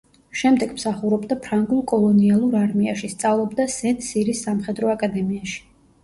შემდეგ 0.39 0.71
მსახურობდა 0.75 1.35
ფრანგულ 1.41 1.83
კოლონიალურ 1.91 2.55
არმიაში, 2.59 3.09
სწავლობდა 3.11 3.67
სენ-სირის 3.73 4.41
სამხედრო 4.47 4.89
აკადემიაში. 4.95 5.61